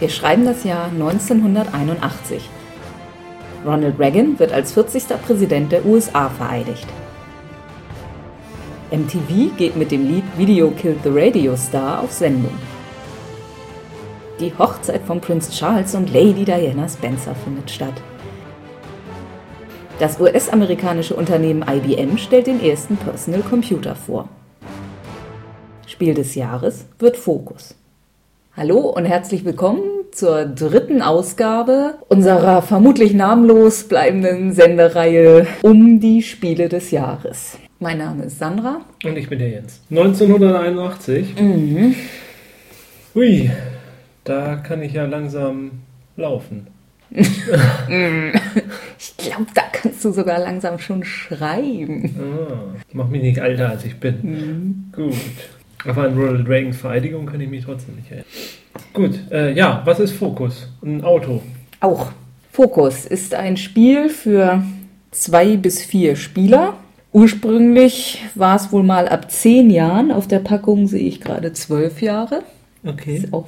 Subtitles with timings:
[0.00, 2.48] Wir schreiben das Jahr 1981.
[3.66, 5.04] Ronald Reagan wird als 40.
[5.22, 6.86] Präsident der USA vereidigt.
[8.90, 12.54] MTV geht mit dem Lied Video Killed the Radio Star auf Sendung.
[14.40, 18.00] Die Hochzeit von Prinz Charles und Lady Diana Spencer findet statt.
[19.98, 24.30] Das US-amerikanische Unternehmen IBM stellt den ersten Personal Computer vor.
[25.86, 27.74] Spiel des Jahres wird Focus.
[28.56, 36.68] Hallo und herzlich willkommen zur dritten Ausgabe unserer vermutlich namenlos bleibenden Sendereihe um die Spiele
[36.68, 37.58] des Jahres.
[37.78, 38.80] Mein Name ist Sandra.
[39.04, 39.80] Und ich bin der Jens.
[39.90, 41.40] 1981.
[41.40, 41.94] Mhm.
[43.14, 43.52] Hui,
[44.24, 45.70] da kann ich ja langsam
[46.16, 46.66] laufen.
[47.12, 47.26] ich
[49.16, 52.16] glaube, da kannst du sogar langsam schon schreiben.
[52.18, 54.18] Ah, mach mich nicht älter, als ich bin.
[54.22, 54.92] Mhm.
[54.92, 55.14] Gut.
[55.86, 58.26] Aber an Ronald Reagans Vereidigung kann ich mich trotzdem nicht erinnern.
[58.92, 60.68] Gut, äh, ja, was ist Fokus?
[60.82, 61.42] Ein Auto.
[61.80, 62.12] Auch.
[62.52, 64.62] Focus ist ein Spiel für
[65.12, 66.74] zwei bis vier Spieler.
[67.12, 70.12] Ursprünglich war es wohl mal ab zehn Jahren.
[70.12, 72.42] Auf der Packung sehe ich gerade zwölf Jahre.
[72.84, 73.16] Okay.
[73.16, 73.46] Ist auch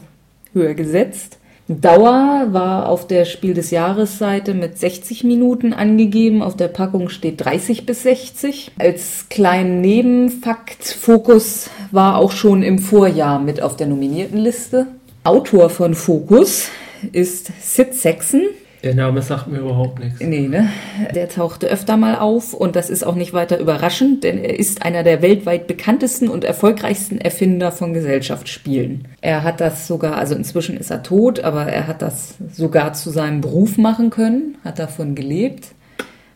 [0.53, 1.39] höher gesetzt.
[1.69, 6.43] Dauer war auf der Spiel des Jahres Seite mit 60 Minuten angegeben.
[6.43, 8.73] Auf der Packung steht 30 bis 60.
[8.79, 14.89] Als kleinen Nebenfakt, Focus war auch schon im Vorjahr mit auf der nominierten Liste.
[15.25, 16.69] Autor von Focus
[17.13, 18.43] ist Sid Saxon.
[18.83, 20.21] Der Name sagt mir überhaupt nichts.
[20.21, 20.69] Nee, ne?
[21.15, 24.83] Der tauchte öfter mal auf und das ist auch nicht weiter überraschend, denn er ist
[24.83, 29.07] einer der weltweit bekanntesten und erfolgreichsten Erfinder von Gesellschaftsspielen.
[29.21, 33.11] Er hat das sogar, also inzwischen ist er tot, aber er hat das sogar zu
[33.11, 35.69] seinem Beruf machen können, hat davon gelebt,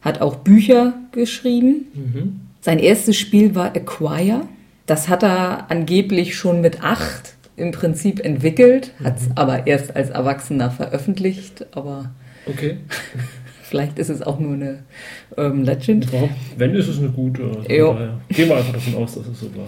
[0.01, 1.87] hat auch Bücher geschrieben.
[1.95, 2.41] Mhm.
[2.61, 4.43] Sein erstes Spiel war Acquire.
[4.87, 10.11] Das hat er angeblich schon mit acht im Prinzip entwickelt, hat es aber erst als
[10.11, 12.11] Erwachsener veröffentlicht, aber
[12.47, 12.79] Okay.
[13.63, 14.85] Vielleicht ist es auch nur eine
[15.37, 16.07] ähm, Legend.
[16.07, 17.43] Überhaupt, wenn ist es eine gute.
[17.43, 19.67] Also Gehen wir einfach davon aus, dass es so war.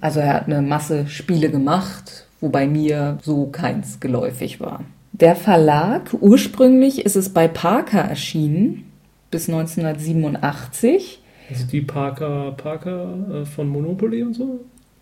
[0.00, 4.84] Also er hat eine Masse Spiele gemacht, wobei mir so keins geläufig war.
[5.12, 8.84] Der Verlag, ursprünglich ist es bei Parker erschienen,
[9.30, 11.20] bis 1987.
[11.50, 14.60] Also die Parker, Parker äh, von Monopoly und so?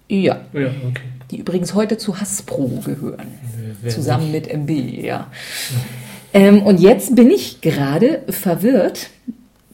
[0.08, 1.02] Ja, Ja, okay.
[1.30, 3.26] die übrigens heute zu Hasbro gehören.
[3.80, 4.70] Wer Zusammen mit MB,
[5.02, 5.28] ja.
[6.34, 9.09] Ähm, und jetzt bin ich gerade verwirrt,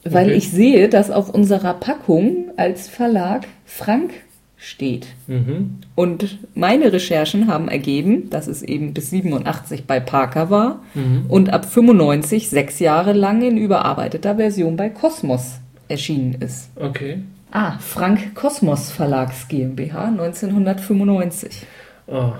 [0.05, 0.37] weil Okay.
[0.37, 4.13] ich sehe, dass auf unserer Packung als Verlag Frank
[4.57, 5.07] steht.
[5.27, 5.79] Mhm.
[5.95, 11.25] Und meine Recherchen haben ergeben, dass es eben bis 87 bei Parker war Mhm.
[11.29, 16.69] und ab 95 sechs Jahre lang in überarbeiteter Version bei Cosmos erschienen ist.
[16.77, 17.19] Okay.
[17.51, 21.67] Ah, Frank Kosmos Verlags GmbH 1995.
[22.07, 22.33] Ah,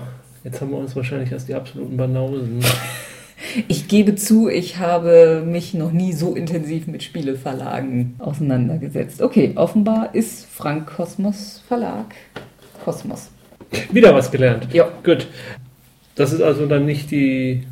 [0.43, 2.59] jetzt haben wir uns wahrscheinlich erst die absoluten Banausen.
[3.67, 9.21] Ich gebe zu, ich habe mich noch nie so intensiv mit Spieleverlagen auseinandergesetzt.
[9.21, 12.15] Okay, offenbar ist Frank Kosmos Verlag
[12.83, 13.29] Kosmos.
[13.91, 14.67] Wieder was gelernt.
[14.73, 14.89] Ja.
[15.03, 15.27] Gut.
[16.15, 17.63] Das ist also dann nicht die.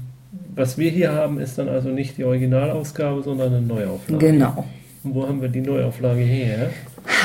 [0.55, 4.31] Was wir hier haben, ist dann also nicht die Originalausgabe, sondern eine Neuauflage.
[4.31, 4.65] Genau.
[5.03, 6.69] Und wo haben wir die Neuauflage her?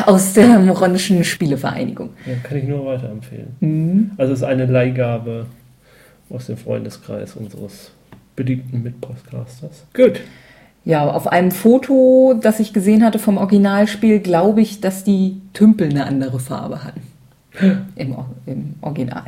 [0.06, 2.10] Aus der Moronischen Spielevereinigung.
[2.26, 3.56] Ja, kann ich nur weiterempfehlen.
[3.60, 4.10] Mhm.
[4.16, 5.46] Also es ist eine Leihgabe
[6.30, 7.90] aus dem Freundeskreis unseres
[8.36, 9.84] beliebten Mitpodcasters.
[9.94, 10.20] Gut.
[10.84, 15.88] Ja, auf einem Foto, das ich gesehen hatte vom Originalspiel, glaube ich, dass die Tümpel
[15.88, 17.00] eine andere Farbe hatten.
[17.96, 18.14] Im,
[18.46, 19.24] Im Original.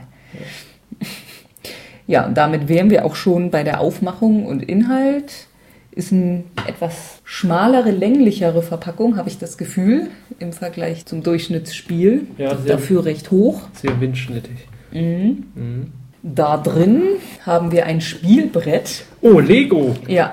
[2.07, 5.47] Ja, und damit wären wir auch schon bei der Aufmachung und Inhalt.
[5.93, 10.09] Ist eine etwas schmalere, länglichere Verpackung, habe ich das Gefühl,
[10.39, 12.27] im Vergleich zum Durchschnittsspiel.
[12.37, 13.63] Ja, Dafür recht hoch.
[13.73, 14.69] Sehr windschnittig.
[14.93, 15.45] Mhm.
[15.55, 15.93] Mhm.
[16.23, 17.03] Da drin
[17.45, 19.05] haben wir ein Spielbrett.
[19.21, 19.95] Oh, Lego.
[20.07, 20.33] Ja.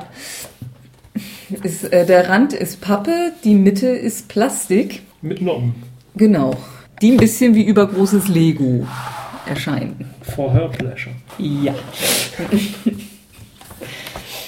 [1.61, 5.01] Ist, äh, der Rand ist Pappe, die Mitte ist Plastik.
[5.21, 5.75] Mit Noppen.
[6.15, 6.55] Genau.
[7.01, 8.87] Die ein bisschen wie übergroßes Lego
[9.45, 10.09] erscheinen.
[10.21, 11.15] For her pleasure.
[11.37, 11.75] Ja.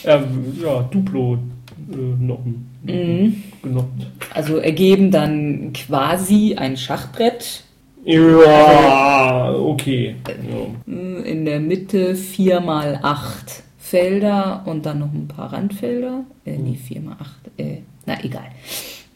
[0.06, 2.70] Ähm, ja, Duplo-Noppen.
[2.84, 3.44] Mhm.
[3.64, 4.08] Genoppt.
[4.34, 7.64] Also ergeben dann quasi ein Schachbrett.
[8.06, 10.16] Ja, okay.
[10.28, 10.94] Ja.
[11.24, 16.24] In der Mitte 4 mal 8 Felder und dann noch ein paar Randfelder.
[16.46, 17.32] Äh, nee, 4 mal 8.
[17.58, 18.46] Äh, na, egal.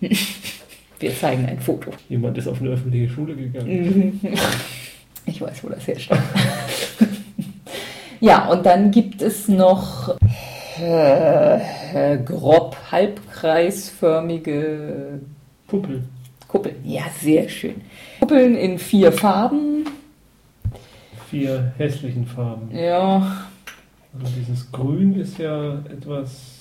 [1.00, 1.92] Wir zeigen ein Foto.
[2.10, 4.20] Jemand ist auf eine öffentliche Schule gegangen.
[5.26, 6.24] Ich weiß, wo das herstammt.
[8.20, 10.18] ja, und dann gibt es noch
[10.82, 11.60] äh,
[11.94, 15.20] äh, grob halbkreisförmige
[15.68, 16.02] Puppel.
[16.50, 16.76] Kuppeln.
[16.84, 17.76] Ja, sehr schön.
[18.20, 19.86] Kuppeln in vier Farben.
[21.30, 22.76] Vier hässlichen Farben.
[22.76, 23.46] Ja,
[24.20, 26.58] Also dieses Grün ist ja etwas.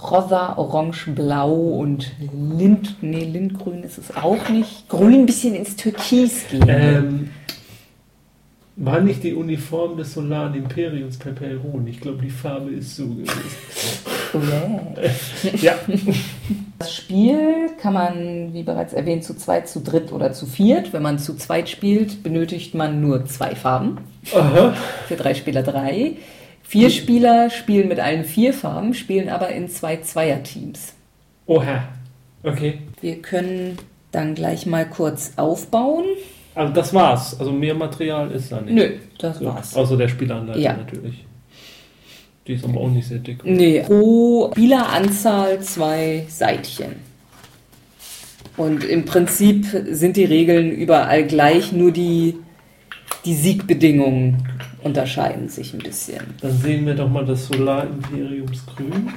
[0.00, 2.96] Rosa, Orange, Blau und Lind.
[3.00, 4.88] Nee, Lindgrün ist es auch nicht.
[4.88, 6.64] Grün ein bisschen ins Türkis gehen.
[6.68, 7.30] Ähm,
[8.76, 11.86] war nicht die Uniform des Solaren Imperiums Perperon?
[11.88, 13.32] Ich glaube, die Farbe ist so gewesen.
[15.62, 15.74] ja.
[16.78, 20.92] Das Spiel kann man, wie bereits erwähnt, zu zweit, zu dritt oder zu viert.
[20.92, 23.98] Wenn man zu zweit spielt, benötigt man nur zwei Farben.
[24.34, 24.74] Aha.
[25.08, 26.16] Für drei Spieler drei.
[26.62, 30.94] Vier Spieler spielen mit allen vier Farben, spielen aber in zwei Zweierteams.
[31.46, 31.84] Oha.
[32.42, 32.78] Okay.
[33.00, 33.76] Wir können
[34.12, 36.04] dann gleich mal kurz aufbauen.
[36.54, 37.38] Also das war's.
[37.38, 38.74] Also mehr Material ist da nicht.
[38.74, 39.76] Nö, das So, war's.
[39.76, 40.72] Außer der Spielanleitung Ja.
[40.76, 41.24] natürlich.
[42.46, 43.44] Die ist aber auch nicht sehr dick.
[43.44, 46.96] Nee, pro Spieleranzahl zwei Seitchen.
[48.56, 52.36] Und im Prinzip sind die Regeln überall gleich, nur die,
[53.24, 54.48] die Siegbedingungen
[54.82, 56.22] unterscheiden sich ein bisschen.
[56.40, 59.12] Dann sehen wir doch mal das Solarimperiumsgrün.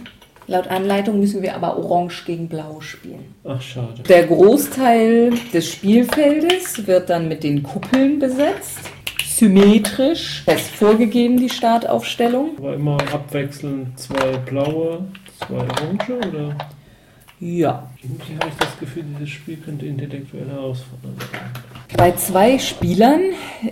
[0.48, 3.36] Laut Anleitung müssen wir aber Orange gegen Blau spielen.
[3.44, 4.02] Ach, schade.
[4.10, 8.80] Der Großteil des Spielfeldes wird dann mit den Kuppeln besetzt.
[9.40, 12.58] Symmetrisch, fest vorgegeben die Startaufstellung.
[12.58, 15.06] Aber immer abwechselnd zwei blaue,
[15.38, 16.56] zwei orange oder?
[17.40, 17.90] Ja.
[18.04, 21.40] Irgendwie habe ich das Gefühl, dieses Spiel könnte intellektuell herausfordernd sein.
[21.96, 23.22] Bei zwei Spielern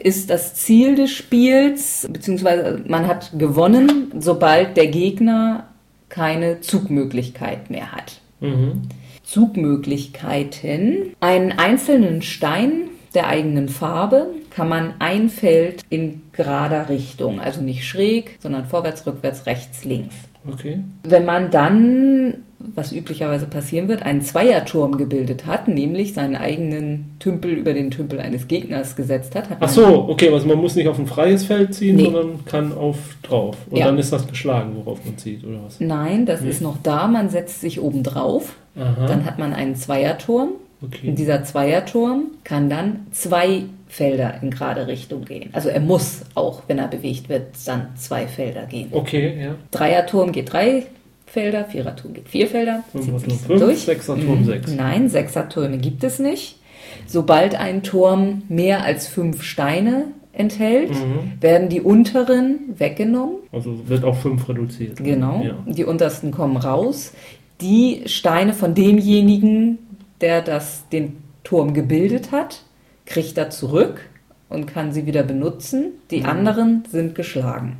[0.01, 5.67] ist das Ziel des Spiels, beziehungsweise man hat gewonnen, sobald der Gegner
[6.07, 8.21] keine Zugmöglichkeit mehr hat.
[8.39, 8.83] Mhm.
[9.21, 11.13] Zugmöglichkeiten.
[11.19, 12.83] Einen einzelnen Stein
[13.13, 19.05] der eigenen Farbe kann man ein Feld in gerader Richtung, also nicht schräg, sondern vorwärts,
[19.05, 20.15] rückwärts, rechts, links.
[20.51, 20.79] Okay.
[21.03, 27.51] Wenn man dann, was üblicherweise passieren wird, einen Zweierturm gebildet hat, nämlich seinen eigenen Tümpel
[27.51, 30.87] über den Tümpel eines Gegners gesetzt hat, hat Ach so, okay, also man muss nicht
[30.87, 32.05] auf ein freies Feld ziehen, Nee.
[32.05, 33.57] sondern kann auf drauf.
[33.69, 33.85] Und Ja.
[33.85, 35.79] dann ist das geschlagen, worauf man zieht, oder was?
[35.79, 36.49] Nein, das Nee.
[36.49, 39.05] ist noch da, man setzt sich oben drauf, Aha.
[39.05, 40.49] dann hat man einen Zweierturm.
[40.81, 41.09] Okay.
[41.09, 45.49] Und dieser Zweierturm kann dann zwei Felder in gerade Richtung gehen.
[45.53, 48.89] Also er muss auch, wenn er bewegt wird, dann zwei Felder gehen.
[48.91, 49.55] Okay, ja.
[49.71, 50.83] Dreierturm geht drei
[51.25, 52.83] Felder, Viererturm geht vier Felder.
[52.93, 53.79] sich so fünf, durch.
[53.79, 54.45] Sechserturm Mhm.
[54.45, 54.71] sechs.
[54.73, 56.59] Nein, Sechsertürme gibt es nicht.
[57.05, 61.33] Sobald ein Turm mehr als fünf Steine enthält, Mhm.
[61.41, 63.37] werden die unteren weggenommen.
[63.51, 64.97] Also wird auf fünf reduziert.
[65.03, 65.41] Genau.
[65.43, 65.55] Ja.
[65.65, 67.13] Die untersten kommen raus.
[67.61, 69.79] Die Steine von demjenigen,
[70.21, 72.61] der das, den Turm gebildet hat,
[73.05, 74.01] kriegt er zurück
[74.49, 75.93] und kann sie wieder benutzen.
[76.11, 76.25] Die Mhm.
[76.25, 77.77] anderen sind geschlagen.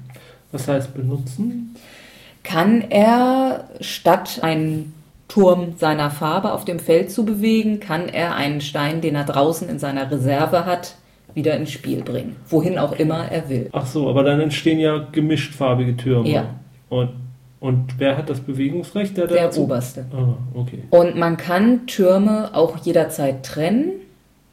[0.51, 1.75] Was heißt benutzen?
[2.44, 4.94] Kann er statt einen
[5.28, 9.68] Turm seiner Farbe auf dem Feld zu bewegen, kann er einen Stein, den er draußen
[9.68, 10.95] in seiner Reserve hat,
[11.34, 12.38] wieder ins Spiel bringen.
[12.50, 13.69] Wohin auch immer er will.
[13.74, 16.30] Ach so, aber dann entstehen ja gemischtfarbige Türme.
[16.30, 16.45] Ja.
[16.89, 17.10] Und,
[17.59, 19.18] und wer hat das Bewegungsrecht?
[19.18, 20.06] Der, Der dazu- oberste.
[20.13, 20.83] Ah, okay.
[20.89, 23.92] Und man kann Türme auch jederzeit trennen.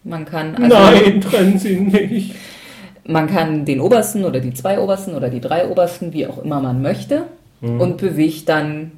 [0.05, 2.35] Man kann also Nein, trennen Sie nicht.
[3.07, 6.61] man kann den obersten oder die zwei obersten oder die drei obersten, wie auch immer
[6.61, 7.25] man möchte,
[7.61, 7.81] Mhm.
[7.81, 8.93] und bewegt dann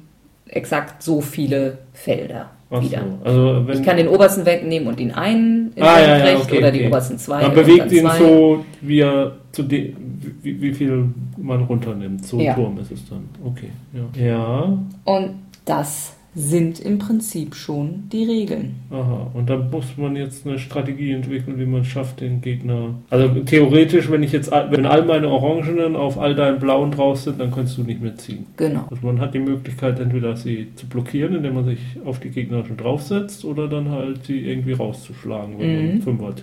[0.47, 3.01] exakt so viele Felder Ach wieder.
[3.23, 6.37] so, also wenn, Ich kann den obersten wegnehmen und ihn einen in Ah, ja, ja,
[6.37, 6.87] okay, oder die okay.
[6.89, 7.41] obersten zwei.
[7.41, 8.17] man bewegt ihn zwei.
[8.19, 9.93] so, wie er zu de,
[10.41, 11.05] wie, wie viel
[11.37, 12.25] man runternimmt.
[12.25, 12.51] So Ja.
[12.51, 13.23] ein Turm ist es dann.
[13.45, 13.69] Okay.
[13.93, 14.25] Ja.
[14.25, 14.77] ja.
[15.05, 15.29] Und
[15.63, 18.75] das sind im Prinzip schon die Regeln.
[18.91, 19.31] Aha.
[19.33, 22.93] Und dann muss man jetzt eine Strategie entwickeln, wie man schafft, den Gegner.
[23.09, 27.19] Also theoretisch, wenn ich jetzt all- wenn all meine Orangenen auf all deinen Blauen drauf
[27.19, 28.45] sind, dann kannst du nicht mehr ziehen.
[28.55, 28.85] Genau.
[28.91, 32.77] Also man hat die Möglichkeit, entweder sie zu blockieren, indem man sich auf die gegnerischen
[32.77, 35.91] draufsetzt, oder dann halt sie irgendwie rauszuschlagen, wenn Mhm.
[35.93, 36.33] man Fünfer,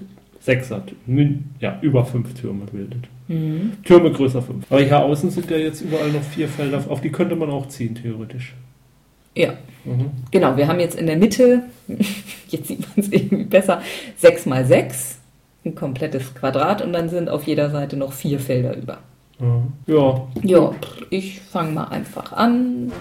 [0.41, 3.05] Sechser, min- ja, über fünf Türme bildet.
[3.29, 3.75] Mhm.
[3.85, 4.67] Türme größer fünf.
[4.71, 7.69] Aber hier außen sind ja jetzt überall noch vier Felder, auf die könnte man auch
[7.69, 8.55] ziehen, theoretisch.
[9.37, 10.11] Ja, Mhm.
[10.31, 10.57] genau.
[10.57, 11.65] Wir haben jetzt in der Mitte,
[12.49, 13.83] jetzt sieht man es irgendwie besser,
[14.17, 15.19] 6 mal 6,
[15.65, 18.99] ein komplettes Quadrat und dann sind auf jeder Seite noch vier Felder über.
[19.39, 19.73] Mhm.
[19.87, 20.73] Ja, Ja,
[21.11, 22.93] ich fange mal einfach an.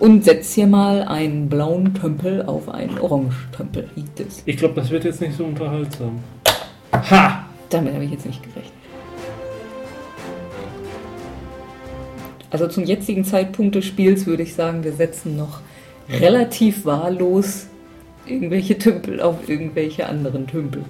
[0.00, 3.88] Und setze hier mal einen blauen Tümpel auf einen Orange-Tümpel.
[3.96, 4.42] Liegt es.
[4.44, 6.18] ich glaube, das wird jetzt nicht so unterhaltsam.
[6.92, 7.46] Ha!
[7.70, 8.73] Damit habe ich jetzt nicht gerechnet.
[12.54, 15.60] Also zum jetzigen Zeitpunkt des Spiels würde ich sagen, wir setzen noch
[16.08, 17.66] relativ wahllos
[18.26, 20.84] irgendwelche Tümpel auf irgendwelche anderen Tümpel.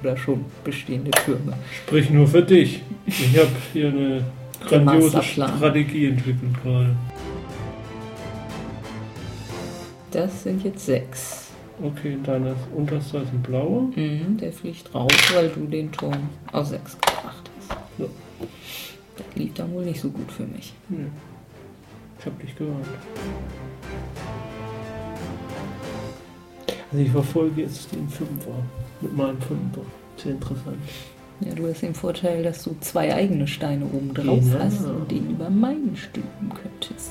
[0.00, 1.54] Oder schon bestehende Türme.
[1.72, 2.82] Sprich nur für dich.
[3.04, 4.24] Ich habe hier eine
[4.64, 5.24] grandiose.
[5.24, 6.94] Strategie entwickelt gerade.
[10.12, 11.48] Das sind jetzt sechs.
[11.82, 13.90] Okay, in deiner unterste ist ein blauer.
[13.96, 17.76] Mhm, der fliegt raus, weil du den Turm auf 6 gebracht hast.
[17.98, 18.06] Ja.
[19.16, 20.74] Das lief dann wohl nicht so gut für mich.
[20.88, 21.06] Nee.
[22.18, 22.86] Ich hab dich gewarnt.
[26.92, 28.52] Also ich verfolge jetzt den Fünfer
[29.00, 29.80] mit meinem Fünfer.
[30.16, 30.76] Sehr interessant.
[31.40, 34.58] Ja, du hast den Vorteil, dass du zwei eigene Steine oben drauf Genau.
[34.58, 37.10] hast und den über meinen stülpen könntest.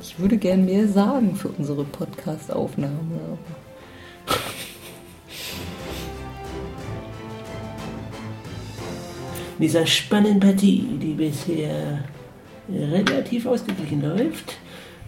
[0.00, 3.38] Ich würde gern mehr sagen für unsere Podcast-Aufnahme.
[9.58, 12.04] Dieser spannenden Partie, die bisher
[12.70, 14.56] relativ ausgeglichen läuft,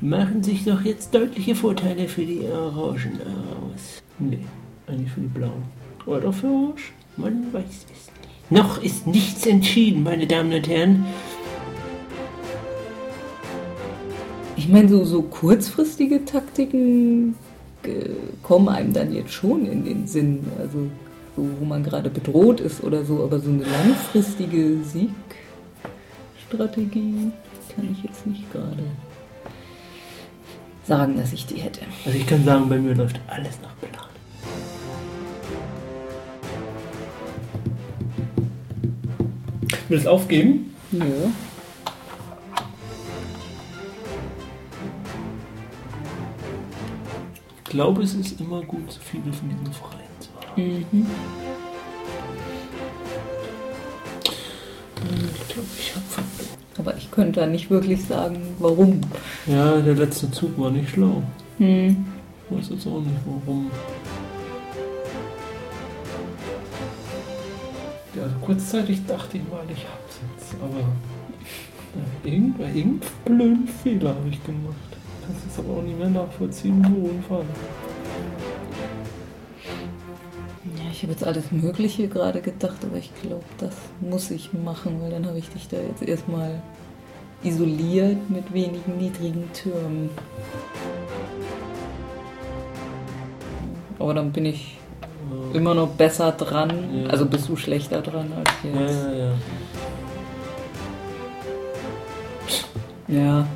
[0.00, 4.02] machen sich doch jetzt deutliche Vorteile für die Orangen aus.
[4.18, 4.38] Nee,
[4.86, 5.62] eigentlich für die Blauen.
[6.06, 6.92] Oder für Orange?
[7.16, 8.10] Man weiß es nicht.
[8.50, 11.06] Noch ist nichts entschieden, meine Damen und Herren.
[14.56, 17.34] Ich meine, so, so kurzfristige Taktiken
[17.84, 18.10] äh,
[18.42, 20.40] kommen einem dann jetzt schon in den Sinn.
[20.58, 20.90] Also,
[21.40, 27.32] so, wo man gerade bedroht ist oder so, aber so eine langfristige Siegstrategie
[27.74, 28.84] kann ich jetzt nicht gerade
[30.84, 31.80] sagen, dass ich die hätte.
[32.04, 33.94] Also ich kann sagen, bei mir läuft alles nach Plan.
[39.88, 40.74] Willst du aufgeben?
[40.92, 41.04] Ja.
[47.64, 50.09] Ich glaube, es ist immer gut, so viele von diesen Freien.
[50.56, 51.06] Mhm.
[55.34, 56.60] Ich glaube, ich habe verloren.
[56.78, 59.00] Aber ich könnte da nicht wirklich sagen, warum.
[59.46, 61.22] Ja, der letzte Zug war nicht schlau.
[61.58, 62.06] Hm.
[62.48, 63.70] Ich weiß jetzt auch nicht warum.
[68.14, 74.10] Ja, also kurzzeitig dachte ich mal, ich hab's jetzt, aber äh, irgend, irgendeinen blöden Fehler
[74.10, 74.74] habe ich gemacht.
[75.26, 77.46] Kannst jetzt aber auch nicht mehr nachvollziehen, wo und wann.
[81.00, 85.10] Ich habe jetzt alles Mögliche gerade gedacht, aber ich glaube, das muss ich machen, weil
[85.10, 86.60] dann habe ich dich da jetzt erstmal
[87.42, 90.10] isoliert mit wenigen niedrigen Türmen.
[93.98, 94.76] Aber dann bin ich
[95.54, 97.04] immer noch besser dran.
[97.04, 97.08] Ja.
[97.08, 99.06] Also bist du schlechter dran als Ja, jetzt.
[103.08, 103.22] ja, ja.
[103.22, 103.46] Ja.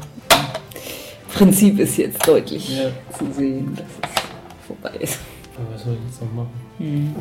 [1.34, 2.88] Prinzip ist jetzt deutlich Ja.
[3.18, 5.18] zu sehen, dass es vorbei ist.
[5.56, 6.50] Aber was soll ich jetzt noch machen?
[6.78, 7.14] Hm.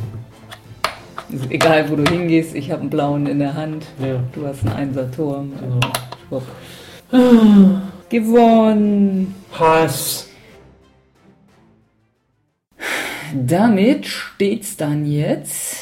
[1.32, 3.86] Also egal, wo du hingehst, ich habe einen blauen in der Hand.
[4.02, 5.52] Ja, Du hast einen Einserturm.
[5.60, 5.80] genau.
[6.28, 6.44] Schwupp.
[8.10, 9.34] Gewonnen!
[9.52, 10.28] Hass!
[13.36, 15.78] Damit steht's dann jetzt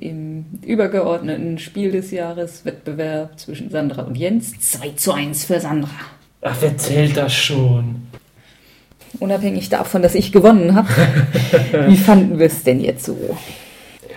[0.00, 5.90] im übergeordneten Spiel des Jahres Wettbewerb zwischen Sandra und Jens 2 zu 1 für Sandra.
[6.42, 8.08] Ach, wer zählt das schon?
[9.18, 10.88] Unabhängig davon, dass ich gewonnen habe,
[11.88, 13.16] wie fanden wir es denn jetzt so?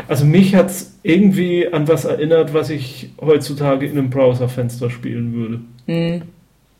[0.07, 5.59] Also mich hat's irgendwie an was erinnert, was ich heutzutage in einem Browserfenster spielen würde.
[5.87, 6.21] Hm,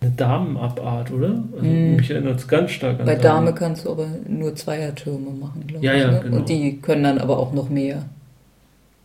[0.02, 1.44] Eine Damenabart, oder?
[1.54, 1.96] Also Mhm.
[1.96, 3.46] Mich erinnert es ganz stark an bei Damen.
[3.46, 6.02] Dame kannst du aber nur Zweiertürme machen, glaube Ja, ich.
[6.02, 6.20] ja, ne?
[6.24, 6.38] genau.
[6.38, 8.06] Und die können dann aber auch noch mehr.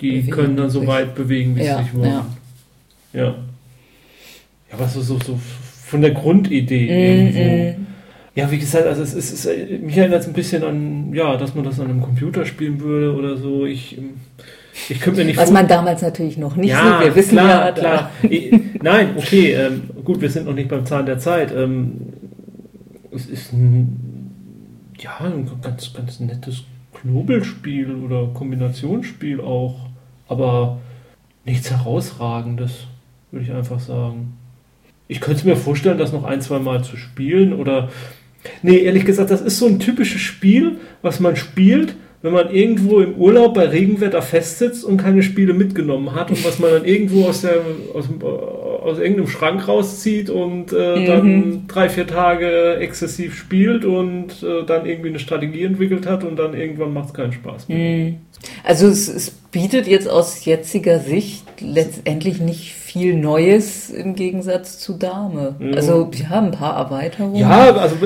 [0.01, 2.11] Die bewegen können dann so weit bewegen, wie Ja, sie sich wollen.
[2.11, 2.27] ja.
[3.13, 3.25] Ja.
[3.27, 3.35] Ja,
[4.73, 5.39] aber so, so, so
[5.87, 7.85] von der Grundidee Mm, irgendwo.
[8.39, 11.37] Ja, wie gesagt, also es ist, es ist mich erinnert es ein bisschen an, ja,
[11.37, 13.67] dass man das an einem Computer spielen würde oder so.
[13.67, 14.11] Ich, ähm,
[14.89, 17.67] ich könnte mir nicht Was man damals natürlich noch nicht ja, so, wir wissen klar,
[17.67, 18.11] ja, klar.
[18.23, 21.53] Ich, nein, okay, ähm, gut, wir sind noch nicht beim Zahn der Zeit.
[21.53, 22.13] Ähm,
[23.13, 24.31] es ist ein,
[25.01, 26.63] ja, ein ganz, ganz nettes
[26.95, 29.89] Knobelspiel oder Kombinationsspiel auch,
[30.29, 30.79] aber
[31.45, 32.87] nichts herausragendes,
[33.33, 34.35] würde ich einfach sagen.
[35.09, 37.89] Ich könnte mir vorstellen, das noch ein, zwei Mal zu spielen oder
[38.63, 42.99] Nee, ehrlich gesagt, das ist so ein typisches Spiel, was man spielt, wenn man irgendwo
[42.99, 47.27] im Urlaub bei Regenwetter festsitzt und keine Spiele mitgenommen hat und was man dann irgendwo
[47.27, 47.61] aus, der,
[47.95, 48.09] aus,
[48.83, 51.07] aus irgendeinem Schrank rauszieht und äh, Mhm.
[51.07, 56.37] dann drei, vier Tage exzessiv spielt und äh, dann irgendwie eine Strategie entwickelt hat und
[56.37, 57.79] dann irgendwann macht es keinen Spaß mehr.
[57.79, 58.17] Mhm.
[58.65, 64.95] Also es, es bietet jetzt aus jetziger Sicht letztendlich nicht viel Neues im Gegensatz zu
[64.95, 65.55] Dame.
[65.61, 65.77] Ja.
[65.77, 67.37] Also wir haben ein paar Erweiterungen.
[67.37, 67.97] Ja, also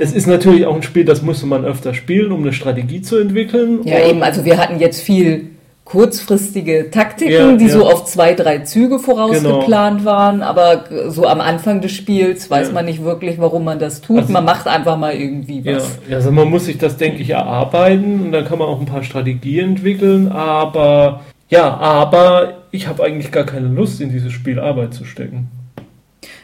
[0.00, 3.18] es ist natürlich auch ein Spiel, das musste man öfter spielen, um eine Strategie zu
[3.18, 3.80] entwickeln.
[3.84, 5.50] Ja, eben, also wir hatten jetzt viel
[5.84, 7.70] kurzfristige Taktiken, Ja, die ja.
[7.70, 12.74] so auf zwei, drei Züge vorausgeplant waren, aber so am Anfang des Spiels weiß Ja.
[12.74, 14.18] man nicht wirklich, warum man das tut.
[14.18, 15.98] Also- man macht einfach mal irgendwie Ja, was.
[16.08, 18.86] ja, also man muss sich das, denke ich, erarbeiten und dann kann man auch ein
[18.86, 24.60] paar Strategien entwickeln, aber ja, aber ich habe eigentlich gar keine Lust, in dieses Spiel
[24.60, 25.48] Arbeit zu stecken.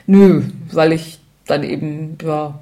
[0.07, 2.59] Nö, weil ich dann eben, ja,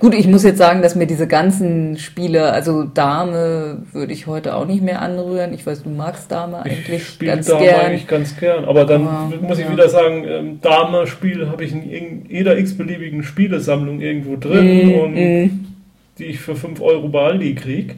[0.00, 4.54] Gut, ich muss jetzt sagen, dass mir diese ganzen Spiele, also Dame würde ich heute
[4.54, 5.52] auch nicht mehr anrühren.
[5.52, 7.80] Ich weiß, du magst Dame eigentlich ich spiele ganz Dame gern.
[7.80, 8.64] eigentlich ganz gern.
[8.64, 9.72] Aber dann Aber, muss ich ja.
[9.72, 15.66] wieder sagen, ähm, Dame-Spiele habe ich in jeder x-beliebigen Spielesammlung irgendwo drin und Mm,
[16.18, 17.94] die ich für 5 Euro bei Aldi kriege.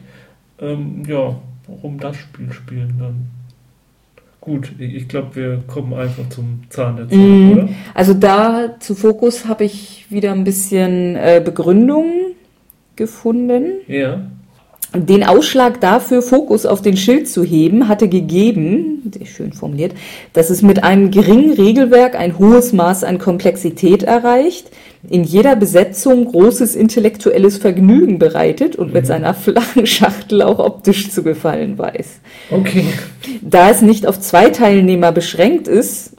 [0.59, 1.35] Ähm, ja,
[1.67, 3.40] warum das Spiel spielen dann?
[4.41, 7.51] Gut, ich, glaube, wir kommen einfach zum Zahn der Zeit, Mhm.
[7.51, 7.69] oder?
[7.93, 12.05] Also da zu Fokus habe ich wieder ein bisschen äh, Begründung
[12.95, 13.73] gefunden.
[13.87, 14.21] Ja.
[14.93, 19.93] Den Ausschlag dafür, Fokus auf den Schild zu heben, hatte gegeben, sehr schön formuliert,
[20.33, 24.69] dass es mit einem geringen Regelwerk ein hohes Maß an Komplexität erreicht,
[25.09, 31.23] in jeder Besetzung großes intellektuelles Vergnügen bereitet und mit seiner flachen Schachtel auch optisch zu
[31.23, 32.19] gefallen weiß.
[32.51, 32.87] Okay.
[33.41, 36.17] Da es nicht auf zwei Teilnehmer beschränkt ist,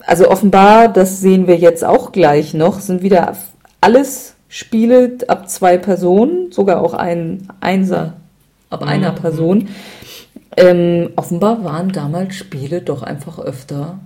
[0.00, 3.36] also offenbar, das sehen wir jetzt auch gleich noch, sind wieder
[3.82, 8.14] alles Spiele ab zwei Personen, sogar auch ein Einser
[8.70, 8.88] ab Mhm.
[8.88, 9.68] einer Person.
[10.56, 13.98] Ähm, offenbar waren damals Spiele doch einfach öfter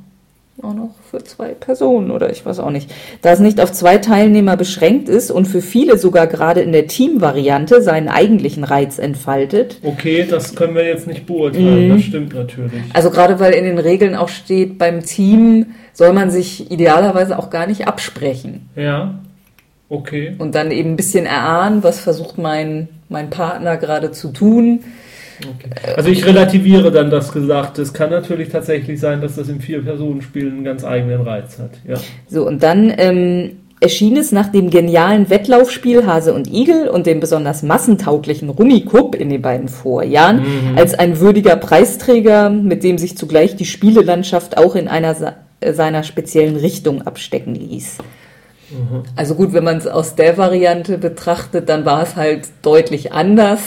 [0.62, 2.88] auch noch für zwei Personen oder ich weiß auch nicht.
[3.22, 6.86] Da es nicht auf zwei Teilnehmer beschränkt ist und für viele sogar gerade in der
[6.86, 11.92] Teamvariante seinen eigentlichen Reiz entfaltet, Okay, das können wir jetzt nicht beurteilen, Mhm.
[11.94, 12.70] das stimmt natürlich.
[12.92, 17.48] also gerade weil in den Regeln auch steht, beim Team soll man sich idealerweise auch
[17.50, 19.14] gar nicht absprechen Ja,
[19.92, 20.34] okay.
[20.38, 24.80] und dann eben ein bisschen erahnen, was versucht mein, mein Partner gerade zu tun.
[25.40, 25.94] okay.
[25.96, 27.82] Also ich relativiere dann das Gesagte.
[27.82, 31.72] Es kann natürlich tatsächlich sein, dass das im Vier-Personen-Spiel einen ganz eigenen Reiz hat.
[31.86, 31.96] Ja.
[32.28, 37.20] So, und dann ähm, erschien es nach dem genialen Wettlaufspiel Hase und Igel und dem
[37.20, 40.44] besonders massentauglichen Rummikub in den beiden Vorjahren
[40.76, 45.16] als ein würdiger Preisträger, mit dem sich zugleich die Spielelandschaft auch in einer
[45.72, 47.98] seiner speziellen Richtung abstecken ließ.
[49.16, 53.60] Also gut, wenn man es aus der Variante betrachtet, dann war es halt deutlich anders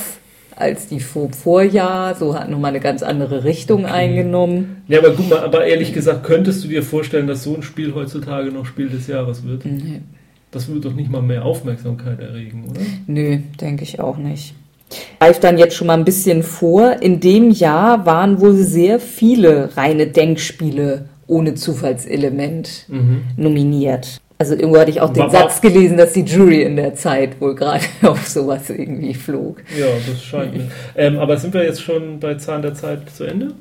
[0.56, 2.16] als die vor Vorjahr.
[2.16, 4.84] So hat nochmal eine ganz andere Richtung eingenommen.
[4.88, 8.52] Ja, aber gut, aber ehrlich gesagt, könntest du dir vorstellen, dass so ein Spiel heutzutage
[8.52, 9.66] noch Spiel des Jahres wird?
[9.66, 10.02] Nee.
[10.52, 12.80] Das würde doch nicht mal mehr Aufmerksamkeit erregen, oder?
[13.08, 14.56] Nö, denke ich auch nicht.
[15.20, 17.02] Greift dann jetzt schon mal ein bisschen vor.
[17.02, 22.86] In dem Jahr waren wohl sehr viele reine Denkspiele ohne Zufallselement
[23.36, 24.22] nominiert.
[24.38, 27.40] Also irgendwo hatte ich auch den War- Satz gelesen, dass die Jury in der Zeit
[27.40, 29.62] wohl gerade auf sowas irgendwie flog.
[29.78, 30.72] Ja, das scheint mir.
[30.96, 33.54] Ähm, aber sind wir jetzt schon bei Zahn der Zeit zu Ende?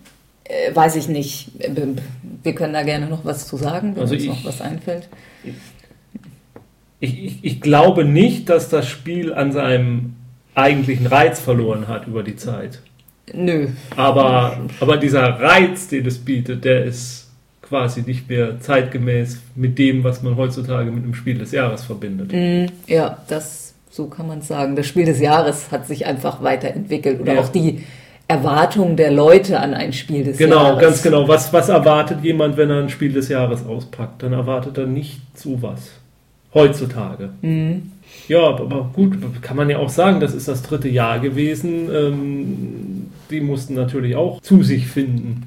[0.45, 1.51] Äh, weiß ich nicht.
[1.61, 1.71] Äh,
[2.43, 5.09] Wir können da gerne noch was zu sagen, wenn Also uns ich- noch was einfällt.
[7.01, 10.15] Ich, ich, ich glaube nicht, dass das Spiel an seinem
[10.55, 12.81] eigentlichen Reiz verloren hat über die Zeit.
[13.33, 13.69] Nö.
[13.97, 17.24] Aber, aber dieser Reiz, den es bietet, der ist
[17.69, 22.33] quasi nicht mehr zeitgemäß mit dem, was man heutzutage mit einem Spiel des Jahres verbindet.
[22.33, 24.77] Mm, Ja, das, so kann man es sagen.
[24.77, 27.41] Das Spiel des Jahres hat sich einfach weiterentwickelt oder Ja.
[27.41, 27.81] auch die
[28.29, 30.81] Erwartung der Leute an ein Spiel des Genau, Jahres.
[30.83, 31.27] ganz genau.
[31.29, 34.23] Was, was erwartet jemand, wenn er ein Spiel des Jahres auspackt?
[34.23, 35.91] Dann erwartet er nicht sowas.
[36.55, 37.31] Heutzutage.
[37.43, 37.91] Mhm.
[38.29, 41.89] Ja, aber- aber gut, kann man ja auch sagen, das ist das dritte Jahr gewesen.
[41.93, 45.43] Ähm, die mussten natürlich auch zu sich finden,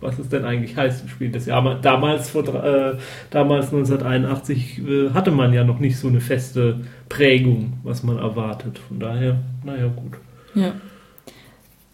[0.00, 1.78] was es denn eigentlich heißt, ein Spiel des Jahres.
[1.82, 2.96] Damals, vor, äh,
[3.30, 8.78] damals 1981 äh, hatte man ja noch nicht so eine feste Prägung, was man erwartet.
[8.78, 10.18] Von daher, naja, gut.
[10.54, 10.72] Ja.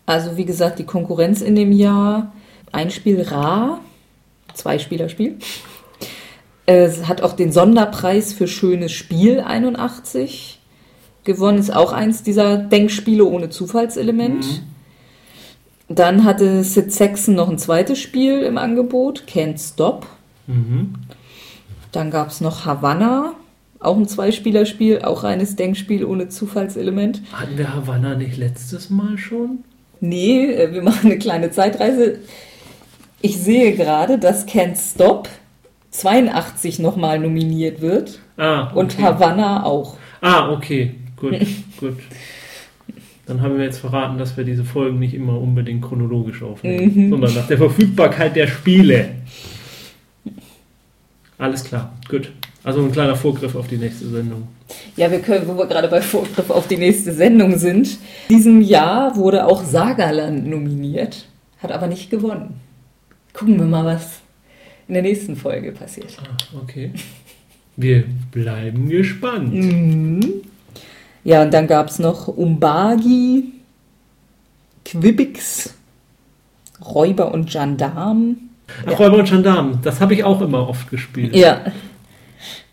[0.07, 2.33] Also wie gesagt, die Konkurrenz in dem Jahr,
[2.73, 3.81] ein Spiel rar,
[4.55, 5.37] Zwei-Spieler-Spiel.
[6.65, 10.61] Es hat auch den Sonderpreis für schönes Spiel 81
[11.25, 11.59] gewonnen.
[11.59, 14.63] Ist auch eins dieser Denkspiele ohne Zufallselement.
[15.89, 20.07] Dann hatte Sid Saxon noch ein zweites Spiel im Angebot, Can't Stop.
[20.47, 20.95] Mhm.
[21.93, 23.35] Dann gab es noch Havanna,
[23.79, 27.23] auch ein Zweispielerspiel, auch reines Denkspiel ohne Zufallselement.
[27.33, 29.61] Hatten wir Havanna nicht letztes Mal schon?
[30.01, 32.19] Nee, äh, wir machen eine kleine Zeitreise.
[33.23, 35.29] Ich sehe gerade, dass Can't Stop
[35.93, 38.79] 82 nochmal nominiert wird Ah, okay.
[38.79, 39.97] und Havanna auch.
[40.21, 40.95] Ah, okay.
[41.17, 41.35] Gut,
[41.81, 41.97] gut.
[43.27, 47.35] Dann haben wir jetzt verraten, dass wir diese Folgen nicht immer unbedingt chronologisch aufnehmen, sondern
[47.35, 49.11] nach der Verfügbarkeit der Spiele.
[51.37, 52.31] Alles klar, gut.
[52.63, 54.49] Also ein kleiner Vorgriff auf die nächste Sendung.
[54.97, 57.99] Ja, wir können, wo wir gerade bei Vorgriff auf die nächste Sendung sind.
[58.29, 62.55] Diesem Jahr wurde auch Sagerland nominiert, hat aber nicht gewonnen.
[63.33, 64.21] Gucken wir mal, was
[64.89, 66.17] in der nächsten Folge passiert.
[66.23, 66.93] Ah, okay.
[67.77, 69.53] Wir bleiben gespannt.
[69.53, 70.43] Mhm.
[71.27, 73.53] Ja, und dann gab es noch Umbagi,
[74.85, 75.75] Quibix,
[76.81, 78.37] Räuber und Gendarm.
[78.87, 81.35] Ach, Räuber und Gendarmen, das habe ich auch immer oft gespielt.
[81.35, 81.63] Ja.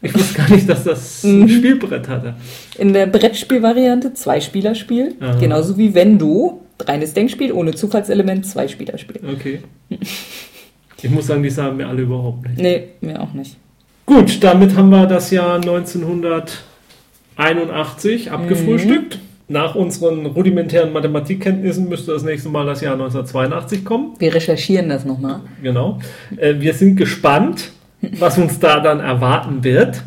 [0.03, 1.43] Ich wusste gar nicht, dass das Mhm.
[1.43, 2.35] ein Spielbrett hatte.
[2.77, 5.15] In der Brettspielvariante Zwei-Spieler-Spiel.
[5.39, 6.59] Genauso wie Vendo.
[6.79, 9.21] Reines Denkspiel ohne Zufallselement, Zwei-Spieler-Spiel.
[9.33, 9.61] Okay.
[11.01, 12.59] Ich muss sagen, die sagen mir alle überhaupt nicht.
[12.59, 13.57] Nee, mir auch nicht.
[14.05, 15.57] Gut, damit haben wir das Jahr
[17.37, 19.19] 1981 abgefrühstückt.
[19.49, 24.13] Nach unseren rudimentären Mathematikkenntnissen müsste das nächste Mal das Jahr 1982 kommen.
[24.17, 25.41] Wir recherchieren das nochmal.
[25.61, 25.99] Genau.
[26.37, 27.71] Äh, wir sind gespannt,
[28.19, 30.01] was uns da dann erwarten wird.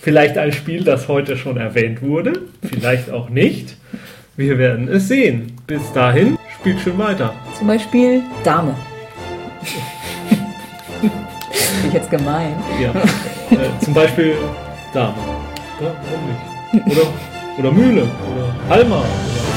[0.00, 3.76] Vielleicht ein Spiel, das heute schon erwähnt wurde, vielleicht auch nicht.
[4.36, 5.52] Wir werden es sehen.
[5.66, 7.34] Bis dahin, spielt schön weiter.
[7.58, 8.74] Zum Beispiel Dame.
[11.00, 11.10] Bin
[11.88, 12.54] ich jetzt gemein.
[12.80, 12.90] Ja.
[12.90, 14.34] äh, zum Beispiel
[14.94, 15.14] Dame.
[15.80, 16.57] Ja, warum nicht?
[16.72, 17.06] Oder,
[17.58, 18.02] oder Mühle.
[18.02, 18.96] Oder Halma.
[18.96, 19.48] Oder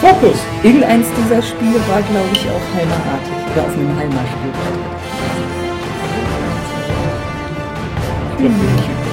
[0.00, 0.38] Fokus.
[0.62, 3.52] Irgendeins dieser Spiele war, glaube ich, auch Halma-artig.
[3.52, 4.94] Oder auf einem Halma-Spielbrett.
[8.30, 9.03] Ich glaub, nicht.